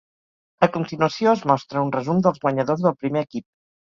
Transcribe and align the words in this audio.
A 0.67 0.69
continuació 0.77 1.33
es 1.39 1.43
mostra 1.51 1.83
un 1.87 1.91
resum 1.97 2.23
dels 2.29 2.41
guanyadors 2.47 2.81
del 2.87 2.97
primer 3.05 3.23
equip. 3.29 3.47